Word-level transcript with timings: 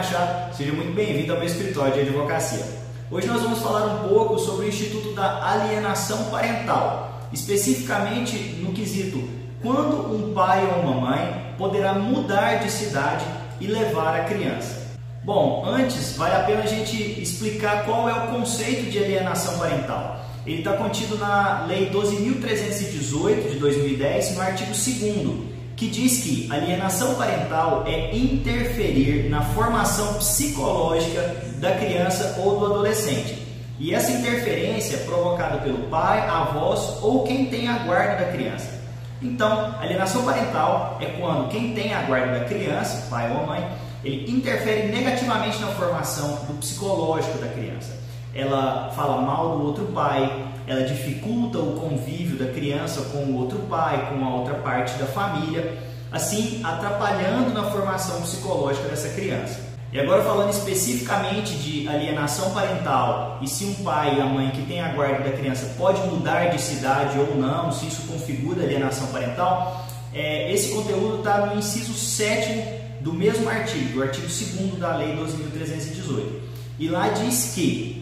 Machado, 0.00 0.54
seja 0.56 0.72
muito 0.72 0.94
bem-vindo 0.94 1.30
ao 1.30 1.38
meu 1.38 1.46
escritório 1.46 1.92
de 1.92 2.00
advocacia. 2.00 2.64
Hoje 3.10 3.26
nós 3.26 3.42
vamos 3.42 3.58
falar 3.58 3.84
um 3.84 4.08
pouco 4.08 4.38
sobre 4.38 4.64
o 4.64 4.68
Instituto 4.70 5.12
da 5.12 5.46
Alienação 5.46 6.30
Parental, 6.30 7.28
especificamente 7.30 8.34
no 8.62 8.72
quesito 8.72 9.22
quando 9.60 10.10
um 10.10 10.32
pai 10.32 10.64
ou 10.64 10.80
uma 10.84 11.10
mãe 11.10 11.54
poderá 11.58 11.92
mudar 11.92 12.60
de 12.60 12.70
cidade 12.70 13.26
e 13.60 13.66
levar 13.66 14.18
a 14.18 14.24
criança. 14.24 14.96
Bom, 15.22 15.66
antes 15.66 16.16
vale 16.16 16.34
a 16.34 16.44
pena 16.44 16.62
a 16.62 16.66
gente 16.66 17.20
explicar 17.20 17.84
qual 17.84 18.08
é 18.08 18.14
o 18.14 18.28
conceito 18.28 18.90
de 18.90 18.98
alienação 18.98 19.58
parental. 19.58 20.18
Ele 20.46 20.60
está 20.60 20.78
contido 20.78 21.18
na 21.18 21.66
Lei 21.66 21.90
12.318 21.90 23.50
de 23.50 23.58
2010, 23.58 24.34
no 24.34 24.40
artigo 24.40 24.70
2 24.70 25.59
que 25.80 25.88
diz 25.88 26.22
que 26.22 26.46
alienação 26.52 27.14
parental 27.14 27.84
é 27.86 28.14
interferir 28.14 29.30
na 29.30 29.40
formação 29.40 30.12
psicológica 30.18 31.22
da 31.56 31.74
criança 31.74 32.38
ou 32.38 32.60
do 32.60 32.66
adolescente. 32.66 33.46
E 33.78 33.94
essa 33.94 34.12
interferência 34.12 34.96
é 34.96 35.04
provocada 35.04 35.56
pelo 35.56 35.88
pai, 35.88 36.28
avós 36.28 37.02
ou 37.02 37.24
quem 37.24 37.46
tem 37.46 37.66
a 37.66 37.78
guarda 37.78 38.26
da 38.26 38.30
criança. 38.30 38.78
Então, 39.22 39.74
alienação 39.80 40.22
parental 40.22 40.98
é 41.00 41.06
quando 41.18 41.48
quem 41.48 41.72
tem 41.72 41.94
a 41.94 42.02
guarda 42.02 42.40
da 42.40 42.44
criança, 42.44 43.06
pai 43.08 43.34
ou 43.34 43.46
mãe, 43.46 43.66
ele 44.04 44.30
interfere 44.30 44.88
negativamente 44.88 45.58
na 45.60 45.68
formação 45.68 46.44
do 46.46 46.58
psicológico 46.58 47.38
da 47.38 47.48
criança. 47.48 47.98
Ela 48.34 48.90
fala 48.94 49.20
mal 49.22 49.58
do 49.58 49.66
outro 49.66 49.86
pai, 49.86 50.46
ela 50.66 50.82
dificulta 50.84 51.58
o 51.58 51.72
convívio 51.72 52.38
da 52.38 52.52
criança 52.52 53.02
com 53.12 53.18
o 53.18 53.36
outro 53.38 53.58
pai, 53.68 54.08
com 54.08 54.24
a 54.24 54.36
outra 54.36 54.54
parte 54.54 54.96
da 54.98 55.06
família, 55.06 55.78
assim 56.12 56.60
atrapalhando 56.62 57.52
na 57.52 57.64
formação 57.64 58.20
psicológica 58.22 58.88
dessa 58.88 59.08
criança. 59.08 59.70
E 59.92 59.98
agora 59.98 60.22
falando 60.22 60.50
especificamente 60.50 61.54
de 61.54 61.88
alienação 61.88 62.52
parental 62.52 63.40
e 63.42 63.48
se 63.48 63.64
um 63.64 63.74
pai 63.82 64.16
e 64.16 64.20
a 64.20 64.24
mãe 64.24 64.50
que 64.50 64.62
tem 64.62 64.80
a 64.80 64.92
guarda 64.92 65.28
da 65.28 65.36
criança 65.36 65.74
pode 65.76 66.00
mudar 66.02 66.50
de 66.50 66.62
cidade 66.62 67.18
ou 67.18 67.34
não, 67.34 67.72
se 67.72 67.88
isso 67.88 68.02
configura 68.06 68.62
alienação 68.62 69.08
parental, 69.08 69.84
é, 70.14 70.52
esse 70.52 70.72
conteúdo 70.72 71.18
está 71.18 71.46
no 71.46 71.58
inciso 71.58 71.92
7 71.92 72.80
do 73.00 73.12
mesmo 73.12 73.48
artigo, 73.48 73.94
do 73.94 74.02
artigo 74.04 74.28
2 74.28 74.78
da 74.78 74.96
Lei 74.96 75.16
12.318. 75.16 76.38
E 76.78 76.88
lá 76.88 77.08
diz 77.08 77.52
que 77.54 77.99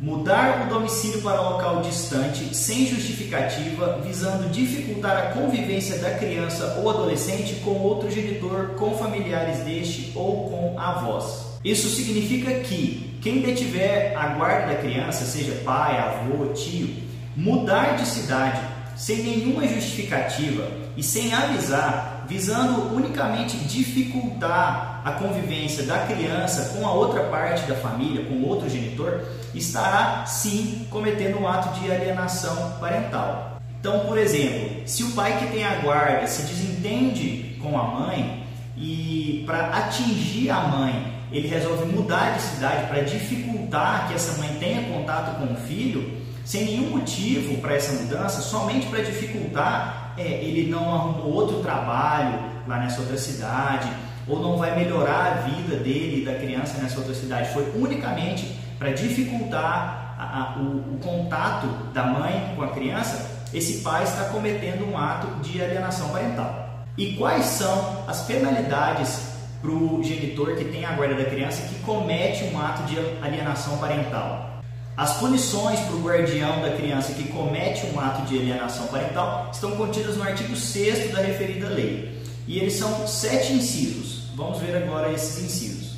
Mudar 0.00 0.64
o 0.64 0.74
domicílio 0.74 1.20
para 1.20 1.42
local 1.42 1.82
distante 1.82 2.56
sem 2.56 2.86
justificativa, 2.86 4.00
visando 4.02 4.48
dificultar 4.48 5.14
a 5.14 5.26
convivência 5.32 5.98
da 5.98 6.12
criança 6.12 6.78
ou 6.80 6.88
adolescente 6.88 7.56
com 7.56 7.72
outro 7.72 8.10
genitor, 8.10 8.76
com 8.78 8.96
familiares 8.96 9.58
deste 9.58 10.10
ou 10.14 10.48
com 10.48 10.80
avós. 10.80 11.58
Isso 11.62 11.86
significa 11.90 12.60
que 12.60 13.18
quem 13.20 13.42
detiver 13.42 14.16
a 14.16 14.28
guarda 14.28 14.72
da 14.72 14.80
criança, 14.80 15.26
seja 15.26 15.60
pai, 15.66 15.98
avô, 15.98 16.46
tio, 16.54 16.88
mudar 17.36 17.98
de 17.98 18.06
cidade 18.06 18.62
sem 18.96 19.22
nenhuma 19.22 19.68
justificativa 19.68 20.66
e 20.96 21.02
sem 21.02 21.34
avisar, 21.34 22.19
visando 22.30 22.94
unicamente 22.94 23.56
dificultar 23.56 25.02
a 25.04 25.10
convivência 25.10 25.82
da 25.82 26.06
criança 26.06 26.72
com 26.72 26.86
a 26.86 26.92
outra 26.92 27.24
parte 27.24 27.66
da 27.66 27.74
família, 27.74 28.24
com 28.24 28.44
outro 28.44 28.70
genitor, 28.70 29.24
estará 29.52 30.24
sim 30.26 30.86
cometendo 30.90 31.40
um 31.40 31.48
ato 31.48 31.80
de 31.80 31.90
alienação 31.90 32.76
parental. 32.78 33.60
Então, 33.80 34.06
por 34.06 34.16
exemplo, 34.16 34.86
se 34.86 35.02
o 35.02 35.10
pai 35.10 35.38
que 35.40 35.46
tem 35.48 35.64
a 35.64 35.80
guarda 35.80 36.24
se 36.28 36.42
desentende 36.42 37.58
com 37.60 37.76
a 37.76 37.82
mãe 37.82 38.46
e 38.76 39.42
para 39.44 39.66
atingir 39.78 40.50
a 40.50 40.60
mãe 40.60 41.12
ele 41.32 41.48
resolve 41.48 41.84
mudar 41.86 42.36
de 42.36 42.42
cidade 42.42 42.86
para 42.86 43.00
dificultar 43.02 44.06
que 44.06 44.14
essa 44.14 44.38
mãe 44.38 44.56
tenha 44.60 44.82
contato 44.84 45.36
com 45.36 45.52
o 45.52 45.56
filho, 45.56 46.16
sem 46.44 46.64
nenhum 46.64 46.90
motivo 46.90 47.58
para 47.58 47.74
essa 47.74 47.92
mudança, 47.92 48.40
somente 48.40 48.86
para 48.86 49.02
dificultar, 49.02 50.09
é, 50.20 50.44
ele 50.44 50.70
não 50.70 50.94
arrumou 50.94 51.32
outro 51.32 51.60
trabalho 51.60 52.38
lá 52.66 52.78
nessa 52.78 53.00
outra 53.00 53.16
cidade, 53.16 53.88
ou 54.28 54.40
não 54.40 54.56
vai 54.56 54.76
melhorar 54.76 55.26
a 55.26 55.34
vida 55.48 55.76
dele 55.76 56.22
e 56.22 56.24
da 56.24 56.34
criança 56.34 56.80
nessa 56.80 56.98
outra 56.98 57.14
cidade. 57.14 57.52
Foi 57.52 57.72
unicamente 57.74 58.58
para 58.78 58.92
dificultar 58.92 60.14
a, 60.18 60.54
a, 60.54 60.58
o, 60.58 60.94
o 60.94 60.98
contato 61.02 61.66
da 61.92 62.04
mãe 62.04 62.52
com 62.54 62.62
a 62.62 62.68
criança, 62.68 63.40
esse 63.52 63.80
pai 63.82 64.04
está 64.04 64.24
cometendo 64.24 64.88
um 64.88 64.96
ato 64.96 65.26
de 65.40 65.62
alienação 65.62 66.10
parental. 66.10 66.84
E 66.96 67.14
quais 67.16 67.46
são 67.46 68.04
as 68.06 68.22
penalidades 68.22 69.30
para 69.60 69.70
o 69.70 70.02
genitor 70.02 70.56
que 70.56 70.64
tem 70.64 70.84
a 70.84 70.92
guarda 70.92 71.14
da 71.14 71.24
criança 71.24 71.66
que 71.68 71.74
comete 71.80 72.44
um 72.44 72.60
ato 72.60 72.82
de 72.84 72.98
alienação 73.22 73.78
parental? 73.78 74.59
As 75.00 75.14
punições 75.14 75.80
para 75.80 75.94
o 75.94 76.02
guardião 76.02 76.60
da 76.60 76.76
criança 76.76 77.14
que 77.14 77.32
comete 77.32 77.86
um 77.86 77.98
ato 77.98 78.20
de 78.26 78.38
alienação 78.38 78.86
parental 78.88 79.48
estão 79.50 79.70
contidas 79.70 80.18
no 80.18 80.22
artigo 80.22 80.54
6 80.54 81.10
da 81.10 81.22
referida 81.22 81.70
lei. 81.70 82.20
E 82.46 82.58
eles 82.58 82.74
são 82.74 83.06
sete 83.06 83.54
incisos. 83.54 84.24
Vamos 84.36 84.58
ver 84.58 84.76
agora 84.76 85.10
esses 85.10 85.42
incisos. 85.42 85.96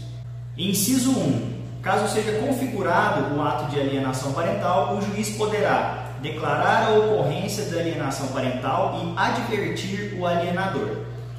Inciso 0.57 1.11
1. 1.19 1.53
Caso 1.83 2.15
seja 2.15 2.39
configurado 2.47 3.35
o 3.35 3.43
ato 3.43 3.73
de 3.73 3.81
alienação 3.81 4.33
parental, 4.35 4.97
o 4.97 5.03
juiz 5.03 5.31
poderá 5.31 6.13
declarar 6.23 6.87
a 6.87 6.91
ocorrência 6.93 7.65
da 7.65 7.81
alienação 7.81 8.29
parental 8.29 9.01
e 9.03 9.19
advertir 9.19 10.17
o 10.17 10.25
alienador. 10.25 10.99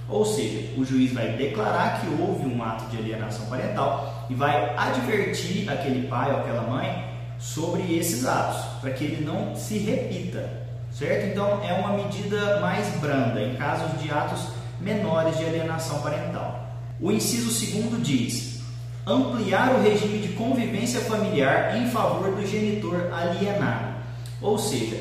Ou 0.10 0.26
seja, 0.26 0.70
o 0.78 0.84
juiz 0.84 1.14
vai 1.14 1.30
declarar 1.30 2.02
que 2.02 2.08
houve 2.22 2.46
um 2.46 2.62
ato 2.62 2.84
de 2.88 2.98
alienação 2.98 3.46
parental 3.46 4.28
e 4.30 4.34
vai 4.34 4.76
advertir 4.76 5.72
aquele 5.72 6.10
pai 6.10 6.30
ou 6.30 6.40
aquela 6.40 6.64
mãe 6.64 7.13
sobre 7.44 7.98
esses 7.98 8.26
atos, 8.26 8.62
para 8.80 8.92
que 8.92 9.04
ele 9.04 9.26
não 9.26 9.54
se 9.54 9.78
repita, 9.78 10.50
certo? 10.94 11.28
Então 11.28 11.62
é 11.62 11.74
uma 11.74 11.92
medida 11.92 12.62
mais 12.62 12.88
branda 13.02 13.42
em 13.42 13.56
casos 13.56 14.02
de 14.02 14.10
atos 14.10 14.48
menores 14.80 15.38
de 15.38 15.46
alienação 15.46 16.02
parental. 16.02 16.70
O 17.02 17.12
inciso 17.12 17.52
segundo 17.52 18.02
diz: 18.02 18.62
ampliar 19.06 19.76
o 19.76 19.84
regime 19.84 20.20
de 20.20 20.30
convivência 20.30 21.02
familiar 21.02 21.76
em 21.76 21.90
favor 21.90 22.34
do 22.34 22.48
genitor 22.48 23.12
alienado. 23.12 23.94
Ou 24.42 24.58
seja, 24.58 24.98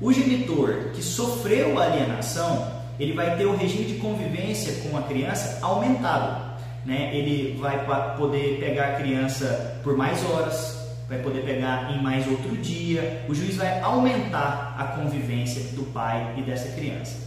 o 0.00 0.10
genitor 0.10 0.90
que 0.94 1.02
sofreu 1.02 1.78
alienação, 1.78 2.66
ele 2.98 3.12
vai 3.12 3.36
ter 3.36 3.44
o 3.44 3.56
regime 3.56 3.84
de 3.84 3.94
convivência 3.96 4.88
com 4.88 4.96
a 4.96 5.02
criança 5.02 5.58
aumentado. 5.60 6.54
Né? 6.84 7.14
Ele 7.14 7.58
vai 7.58 7.84
poder 8.16 8.58
pegar 8.58 8.88
a 8.88 8.94
criança 8.94 9.80
por 9.82 9.96
mais 9.96 10.22
horas, 10.30 10.83
vai 11.08 11.18
poder 11.18 11.44
pegar 11.44 11.90
em 11.92 12.02
mais 12.02 12.26
outro 12.26 12.56
dia. 12.56 13.24
O 13.28 13.34
juiz 13.34 13.56
vai 13.56 13.80
aumentar 13.80 14.74
a 14.78 14.84
convivência 14.98 15.62
do 15.74 15.84
pai 15.92 16.34
e 16.36 16.42
dessa 16.42 16.70
criança. 16.72 17.24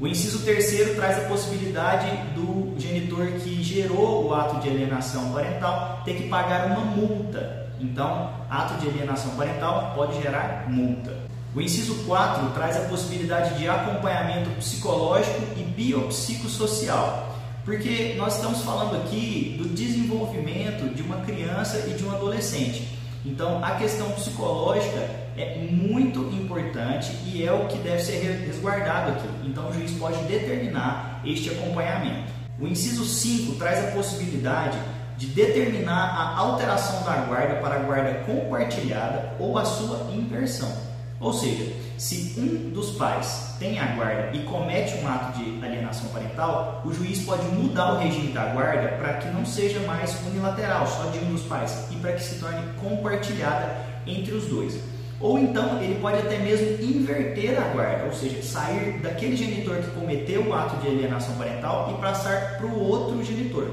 O 0.00 0.06
inciso 0.06 0.44
terceiro 0.44 0.96
traz 0.96 1.18
a 1.18 1.28
possibilidade 1.28 2.06
do 2.34 2.74
genitor 2.78 3.26
que 3.42 3.62
gerou 3.62 4.26
o 4.26 4.34
ato 4.34 4.60
de 4.60 4.68
alienação 4.68 5.32
parental 5.32 6.02
ter 6.04 6.14
que 6.14 6.28
pagar 6.28 6.66
uma 6.66 6.80
multa. 6.80 7.68
Então, 7.80 8.30
ato 8.50 8.80
de 8.80 8.88
alienação 8.88 9.36
parental 9.36 9.92
pode 9.94 10.20
gerar 10.20 10.68
multa. 10.68 11.24
O 11.54 11.60
inciso 11.60 11.94
4 12.06 12.50
traz 12.50 12.76
a 12.76 12.88
possibilidade 12.88 13.56
de 13.56 13.68
acompanhamento 13.68 14.50
psicológico 14.50 15.40
e 15.56 15.62
biopsicossocial. 15.62 17.32
Porque 17.64 18.14
nós 18.18 18.36
estamos 18.36 18.62
falando 18.62 18.96
aqui 18.96 19.54
do 19.56 19.68
desenvolvimento 19.68 20.92
de 20.92 21.02
uma 21.02 21.18
criança 21.18 21.86
e 21.88 21.94
de 21.94 22.04
um 22.04 22.10
adolescente. 22.10 22.93
Então, 23.24 23.64
a 23.64 23.72
questão 23.76 24.10
psicológica 24.12 25.00
é 25.36 25.56
muito 25.70 26.20
importante 26.34 27.10
e 27.24 27.44
é 27.44 27.52
o 27.52 27.66
que 27.66 27.78
deve 27.78 28.02
ser 28.02 28.20
resguardado 28.46 29.12
aqui. 29.12 29.28
Então, 29.44 29.70
o 29.70 29.72
juiz 29.72 29.92
pode 29.92 30.22
determinar 30.24 31.22
este 31.24 31.50
acompanhamento. 31.50 32.30
O 32.60 32.66
inciso 32.66 33.04
5 33.04 33.56
traz 33.56 33.82
a 33.82 33.90
possibilidade 33.92 34.78
de 35.16 35.26
determinar 35.28 36.14
a 36.14 36.38
alteração 36.38 37.02
da 37.04 37.16
guarda 37.24 37.54
para 37.56 37.76
a 37.76 37.78
guarda 37.78 38.14
compartilhada 38.24 39.34
ou 39.38 39.56
a 39.56 39.64
sua 39.64 40.10
inversão. 40.12 40.93
Ou 41.24 41.32
seja, 41.32 41.72
se 41.96 42.34
um 42.38 42.68
dos 42.68 42.90
pais 42.90 43.54
tem 43.58 43.78
a 43.78 43.94
guarda 43.94 44.36
e 44.36 44.40
comete 44.40 44.94
um 44.98 45.08
ato 45.08 45.38
de 45.38 45.64
alienação 45.64 46.10
parental, 46.10 46.82
o 46.84 46.92
juiz 46.92 47.22
pode 47.22 47.46
mudar 47.46 47.94
o 47.94 47.98
regime 47.98 48.30
da 48.30 48.44
guarda 48.52 48.88
para 48.98 49.14
que 49.14 49.28
não 49.28 49.46
seja 49.46 49.80
mais 49.86 50.14
unilateral, 50.26 50.86
só 50.86 51.04
de 51.04 51.18
um 51.20 51.32
dos 51.32 51.40
pais, 51.44 51.86
e 51.90 51.94
para 51.94 52.12
que 52.12 52.22
se 52.22 52.34
torne 52.34 52.60
compartilhada 52.78 53.74
entre 54.06 54.34
os 54.34 54.44
dois. 54.48 54.78
Ou 55.18 55.38
então 55.38 55.82
ele 55.82 55.98
pode 55.98 56.18
até 56.18 56.38
mesmo 56.40 56.84
inverter 56.84 57.58
a 57.58 57.72
guarda, 57.72 58.04
ou 58.04 58.12
seja, 58.12 58.42
sair 58.42 59.00
daquele 59.00 59.34
genitor 59.34 59.76
que 59.76 59.98
cometeu 59.98 60.46
o 60.46 60.52
ato 60.52 60.76
de 60.82 60.88
alienação 60.88 61.34
parental 61.36 61.90
e 61.96 62.02
passar 62.02 62.58
para 62.58 62.66
o 62.66 62.86
outro 62.86 63.24
genitor. 63.24 63.70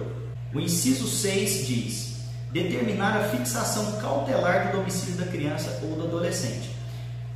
O 0.53 0.59
inciso 0.61 1.05
6 1.05 1.67
diz: 1.67 2.15
determinar 2.53 3.17
a 3.17 3.23
fixação 3.27 3.99
cautelar 3.99 4.71
do 4.71 4.77
domicílio 4.77 5.17
da 5.17 5.29
criança 5.29 5.81
ou 5.83 5.97
do 5.97 6.03
adolescente. 6.03 6.70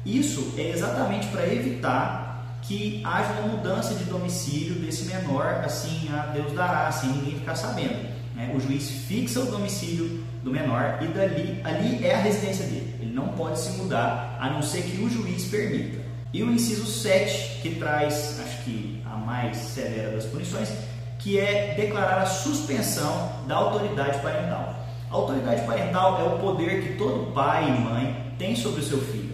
Isso 0.06 0.54
é 0.58 0.70
exatamente 0.70 1.28
para 1.28 1.48
evitar 1.52 2.60
que 2.62 3.02
haja 3.04 3.32
uma 3.42 3.58
mudança 3.58 3.94
de 3.96 4.04
domicílio 4.06 4.76
desse 4.76 5.06
menor, 5.06 5.64
assim 5.66 6.10
a 6.14 6.28
Deus 6.28 6.52
dará, 6.54 6.92
sem 6.92 7.10
ninguém 7.10 7.40
ficar 7.40 7.56
sabendo. 7.56 8.14
né, 8.36 8.52
o 8.54 8.60
juiz 8.60 8.90
fixa 9.08 9.40
o 9.40 9.46
domicílio 9.46 10.24
do 10.44 10.52
menor 10.52 11.00
e 11.02 11.08
dali 11.08 11.62
ali 11.64 12.06
é 12.06 12.16
a 12.16 12.18
residência 12.18 12.66
dele. 12.66 12.96
Ele 13.00 13.14
não 13.14 13.30
pode 13.30 13.60
se 13.60 13.72
mudar 13.78 14.38
a 14.40 14.50
não 14.50 14.62
ser 14.62 14.84
que 14.84 15.02
o 15.02 15.10
juiz 15.10 15.46
permita. 15.46 16.04
E 16.34 16.44
o 16.44 16.52
inciso 16.52 16.86
7, 16.86 17.62
que 17.62 17.76
traz, 17.76 18.40
acho 18.44 18.64
que 18.64 19.02
a 19.06 19.16
mais 19.16 19.56
severa 19.56 20.12
das 20.12 20.26
punições, 20.26 20.70
que 21.18 21.40
é 21.40 21.74
declarar 21.76 22.22
a 22.22 22.26
suspensão 22.26 23.32
da 23.48 23.56
autoridade 23.56 24.20
parental. 24.20 24.76
A 25.10 25.16
autoridade 25.16 25.66
parental 25.66 26.20
é 26.20 26.24
o 26.24 26.40
poder 26.40 26.84
que 26.84 26.98
todo 26.98 27.32
pai 27.32 27.70
e 27.70 27.80
mãe 27.80 28.34
tem 28.38 28.56
sobre 28.56 28.82
o 28.82 28.84
seu 28.84 29.00
filho, 29.00 29.25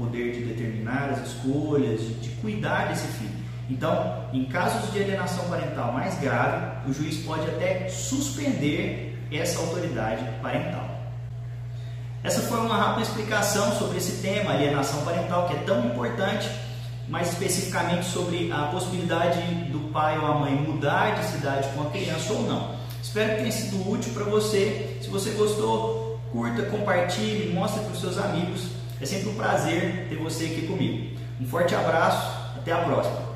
poder 0.00 0.32
de 0.32 0.44
determinar 0.46 1.10
as 1.10 1.28
escolhas, 1.28 2.00
de, 2.00 2.14
de 2.14 2.28
cuidar 2.40 2.88
desse 2.88 3.06
filho. 3.18 3.38
Então, 3.68 4.24
em 4.32 4.46
casos 4.46 4.90
de 4.92 5.00
alienação 5.00 5.48
parental 5.48 5.92
mais 5.92 6.18
grave, 6.18 6.88
o 6.88 6.92
juiz 6.92 7.18
pode 7.18 7.46
até 7.48 7.88
suspender 7.88 9.16
essa 9.30 9.60
autoridade 9.60 10.24
parental. 10.42 10.88
Essa 12.24 12.40
foi 12.40 12.58
uma 12.60 12.76
rápida 12.76 13.02
explicação 13.02 13.72
sobre 13.78 13.98
esse 13.98 14.20
tema, 14.20 14.52
alienação 14.52 15.04
parental, 15.04 15.46
que 15.46 15.54
é 15.54 15.58
tão 15.58 15.86
importante 15.86 16.50
mais 17.08 17.28
especificamente 17.32 18.06
sobre 18.06 18.52
a 18.52 18.66
possibilidade 18.66 19.40
do 19.70 19.90
pai 19.92 20.18
ou 20.18 20.26
a 20.26 20.34
mãe 20.38 20.54
mudar 20.54 21.20
de 21.20 21.26
cidade 21.26 21.68
com 21.74 21.82
a 21.82 21.90
criança 21.90 22.32
ou 22.32 22.42
não. 22.42 22.74
Espero 23.02 23.30
que 23.30 23.36
tenha 23.38 23.52
sido 23.52 23.90
útil 23.90 24.12
para 24.12 24.24
você. 24.24 24.98
Se 25.02 25.08
você 25.08 25.30
gostou, 25.30 26.20
curta, 26.30 26.62
compartilhe, 26.62 27.52
mostre 27.52 27.82
para 27.82 27.92
os 27.92 28.00
seus 28.00 28.18
amigos. 28.18 28.79
É 29.00 29.06
sempre 29.06 29.30
um 29.30 29.34
prazer 29.34 30.06
ter 30.08 30.16
você 30.16 30.44
aqui 30.44 30.66
comigo. 30.66 31.16
Um 31.40 31.46
forte 31.46 31.74
abraço, 31.74 32.36
até 32.58 32.70
a 32.72 32.78
próxima. 32.78 33.29